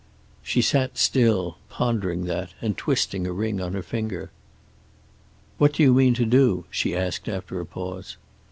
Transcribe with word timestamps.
She 0.41 0.63
sat 0.63 0.97
still, 0.97 1.57
pondering 1.69 2.25
that, 2.25 2.55
and 2.59 2.75
twisting 2.75 3.27
a 3.27 3.31
ring 3.31 3.61
on 3.61 3.73
her 3.73 3.83
finger. 3.83 4.31
"What 5.59 5.73
do 5.73 5.83
you 5.83 5.93
mean 5.93 6.15
to 6.15 6.25
do?" 6.25 6.65
she 6.71 6.95
asked, 6.95 7.29
after 7.29 7.59
a 7.59 7.67
pause. 7.67 8.17